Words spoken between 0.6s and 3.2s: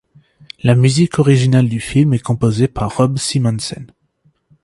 La musique originale du film est composée par Rob